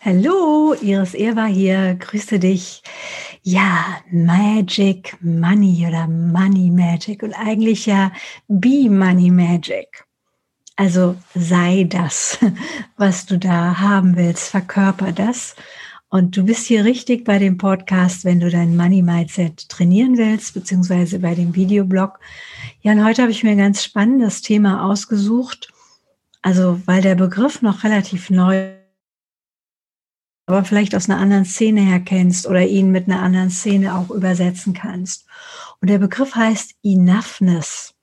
[0.00, 2.84] Hallo, Iris Eva hier, grüße dich.
[3.42, 8.12] Ja, Magic Money oder Money Magic und eigentlich ja
[8.46, 10.04] Be Money Magic.
[10.76, 12.38] Also sei das,
[12.96, 15.56] was du da haben willst, verkörper das.
[16.08, 20.54] Und du bist hier richtig bei dem Podcast, wenn du dein Money Mindset trainieren willst,
[20.54, 22.20] beziehungsweise bei dem Videoblog.
[22.82, 25.72] Ja, und heute habe ich mir ein ganz spannendes Thema ausgesucht.
[26.40, 28.77] Also, weil der Begriff noch relativ neu
[30.48, 34.08] aber vielleicht aus einer anderen Szene her kennst oder ihn mit einer anderen Szene auch
[34.08, 35.26] übersetzen kannst.
[35.80, 37.94] Und der Begriff heißt Enoughness.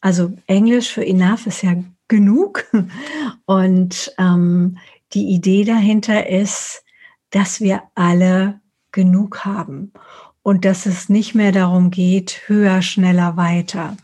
[0.00, 1.74] Also Englisch für Enough ist ja
[2.08, 2.64] genug.
[3.46, 4.78] Und ähm,
[5.12, 6.82] die Idee dahinter ist,
[7.30, 8.60] dass wir alle
[8.90, 9.92] genug haben
[10.42, 13.96] und dass es nicht mehr darum geht, höher, schneller, weiter.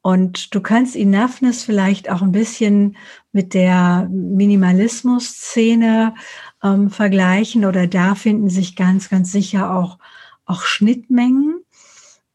[0.00, 2.96] Und du kannst Enoughness vielleicht auch ein bisschen
[3.32, 6.14] mit der Minimalismus-Szene
[6.62, 9.98] ähm, vergleichen oder da finden sich ganz, ganz sicher auch,
[10.44, 11.64] auch Schnittmengen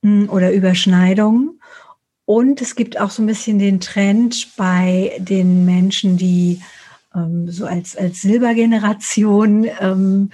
[0.02, 1.62] mh, hm, oder Überschneidungen.
[2.26, 6.62] Und es gibt auch so ein bisschen den Trend bei den Menschen, die
[7.16, 10.30] ähm, so als, als Silbergeneration ähm,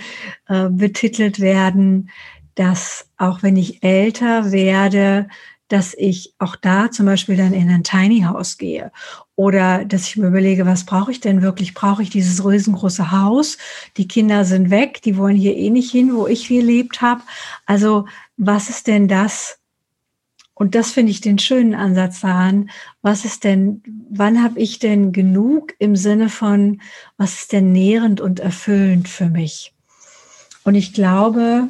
[0.48, 2.10] äh, betitelt werden,
[2.56, 5.28] dass auch wenn ich älter werde,
[5.68, 8.92] dass ich auch da zum Beispiel dann in ein Tiny House gehe
[9.36, 11.74] oder dass ich mir überlege, was brauche ich denn wirklich?
[11.74, 13.58] Brauche ich dieses riesengroße Haus?
[13.98, 17.22] Die Kinder sind weg, die wollen hier eh nicht hin, wo ich gelebt habe.
[17.66, 18.06] Also
[18.38, 19.60] was ist denn das?
[20.56, 22.70] Und das finde ich den schönen Ansatz daran.
[23.02, 26.80] Was ist denn, wann habe ich denn genug im Sinne von,
[27.18, 29.74] was ist denn nährend und erfüllend für mich?
[30.64, 31.68] Und ich glaube,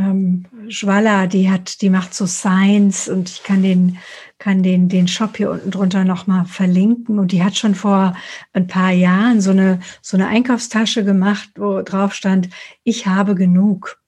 [0.00, 3.98] ähm, Schwalla, die hat, die macht so Science und ich kann den,
[4.38, 7.18] kann den, den Shop hier unten drunter nochmal verlinken.
[7.18, 8.16] Und die hat schon vor
[8.52, 12.48] ein paar Jahren so eine, so eine Einkaufstasche gemacht, wo drauf stand,
[12.82, 14.00] ich habe genug.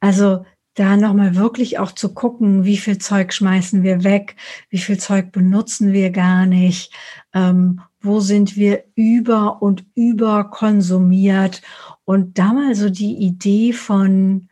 [0.00, 4.36] Also da nochmal wirklich auch zu gucken, wie viel Zeug schmeißen wir weg,
[4.70, 6.92] wie viel Zeug benutzen wir gar nicht,
[7.34, 11.62] ähm, wo sind wir über und über konsumiert
[12.04, 14.47] und da mal so die Idee von,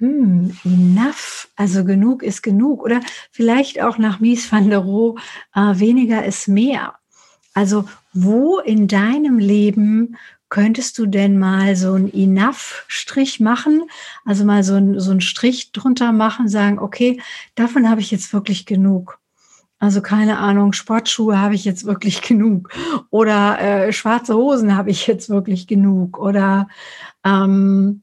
[0.00, 2.82] hm, enough, also genug ist genug.
[2.82, 3.00] Oder
[3.30, 5.20] vielleicht auch nach Mies van der Rohe,
[5.54, 6.94] äh, weniger ist mehr.
[7.54, 10.16] Also wo in deinem Leben
[10.48, 13.84] könntest du denn mal so einen Enough-Strich machen?
[14.24, 17.20] Also mal so, ein, so einen Strich drunter machen, sagen, okay,
[17.54, 19.18] davon habe ich jetzt wirklich genug.
[19.78, 22.70] Also keine Ahnung, Sportschuhe habe ich jetzt wirklich genug.
[23.10, 26.18] Oder äh, schwarze Hosen habe ich jetzt wirklich genug.
[26.18, 26.68] Oder
[27.24, 28.02] ähm,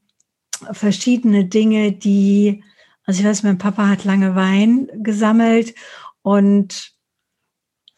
[0.72, 2.62] verschiedene Dinge, die,
[3.04, 5.74] also ich weiß, mein Papa hat lange Wein gesammelt
[6.22, 6.92] und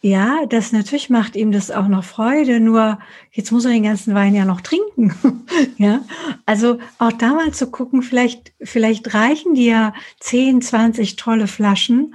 [0.03, 2.98] ja, das natürlich macht ihm das auch noch Freude, nur
[3.32, 5.15] jetzt muss er den ganzen Wein ja noch trinken.
[5.76, 6.00] ja,
[6.47, 12.15] also auch da mal zu gucken, vielleicht, vielleicht reichen dir 10, 20 tolle Flaschen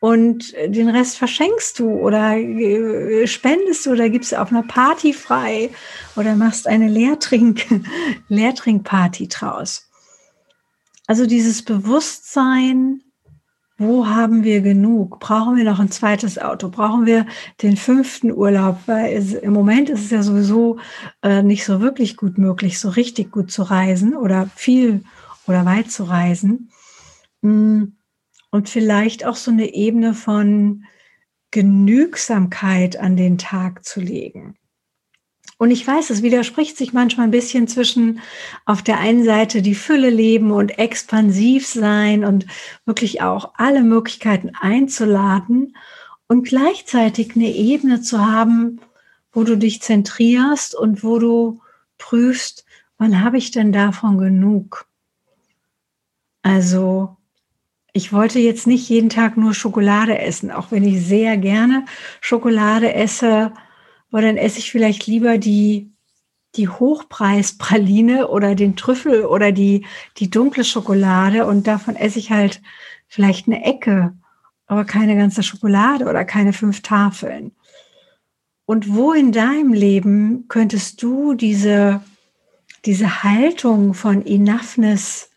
[0.00, 5.70] und den Rest verschenkst du oder äh, spendest du oder gibst auf einer Party frei
[6.16, 7.66] oder machst eine Leertrink,
[8.28, 9.88] Leertrinkparty draus.
[11.06, 13.02] Also dieses Bewusstsein,
[13.76, 15.20] wo haben wir genug?
[15.20, 16.70] Brauchen wir noch ein zweites Auto?
[16.70, 17.26] Brauchen wir
[17.60, 18.78] den fünften Urlaub?
[18.86, 20.78] Weil es, im Moment ist es ja sowieso
[21.22, 25.02] äh, nicht so wirklich gut möglich, so richtig gut zu reisen oder viel
[25.46, 26.70] oder weit zu reisen.
[27.42, 27.99] Mm
[28.50, 30.84] und vielleicht auch so eine Ebene von
[31.50, 34.56] Genügsamkeit an den Tag zu legen.
[35.58, 38.20] Und ich weiß, es widerspricht sich manchmal ein bisschen zwischen
[38.64, 42.46] auf der einen Seite die Fülle leben und expansiv sein und
[42.86, 45.76] wirklich auch alle Möglichkeiten einzuladen
[46.28, 48.80] und gleichzeitig eine Ebene zu haben,
[49.32, 51.60] wo du dich zentrierst und wo du
[51.98, 52.64] prüfst,
[52.96, 54.86] wann habe ich denn davon genug?
[56.40, 57.18] Also
[57.92, 61.84] ich wollte jetzt nicht jeden Tag nur Schokolade essen, auch wenn ich sehr gerne
[62.20, 63.52] Schokolade esse,
[64.10, 65.90] aber dann esse ich vielleicht lieber die,
[66.56, 69.86] die Hochpreispraline oder den Trüffel oder die,
[70.18, 72.60] die dunkle Schokolade und davon esse ich halt
[73.08, 74.16] vielleicht eine Ecke,
[74.66, 77.52] aber keine ganze Schokolade oder keine fünf Tafeln.
[78.66, 82.02] Und wo in deinem Leben könntest du diese,
[82.84, 85.30] diese Haltung von Enoughness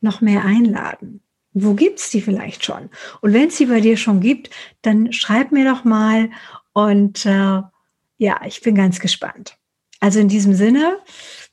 [0.00, 1.23] noch mehr einladen?
[1.54, 2.90] Wo gibt's die vielleicht schon?
[3.20, 4.50] Und wenn es sie bei dir schon gibt,
[4.82, 6.30] dann schreib mir doch mal.
[6.72, 7.62] Und äh,
[8.18, 9.56] ja, ich bin ganz gespannt.
[10.00, 10.98] Also in diesem Sinne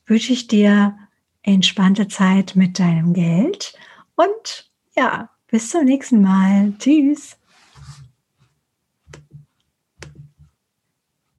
[0.06, 0.96] wünsche ich dir
[1.42, 3.74] entspannte Zeit mit deinem Geld
[4.14, 6.72] und ja, bis zum nächsten Mal.
[6.78, 7.36] Tschüss.